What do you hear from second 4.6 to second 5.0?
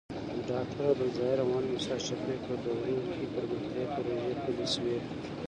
شوې.